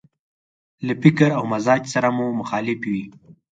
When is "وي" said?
2.91-3.03